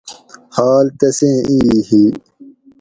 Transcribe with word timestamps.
حال 0.55 0.85
تسیں 0.99 1.37
ای 1.49 1.59
ھی 1.89 2.03